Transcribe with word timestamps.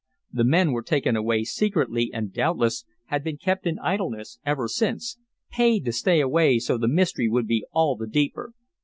The 0.33 0.43
men 0.43 0.71
were 0.71 0.81
taken 0.81 1.15
away 1.15 1.43
secretly, 1.43 2.09
and, 2.11 2.33
doubtless, 2.33 2.85
have 3.09 3.23
been 3.23 3.37
kept 3.37 3.67
in 3.67 3.77
idleness 3.77 4.39
ever 4.43 4.67
since 4.67 5.19
paid 5.51 5.85
to 5.85 5.91
stay 5.91 6.19
away 6.21 6.57
so 6.57 6.75
the 6.79 6.87
mystery 6.87 7.29
would 7.29 7.45
be 7.45 7.67
all 7.71 7.95
the 7.95 8.07
deeper. 8.07 8.53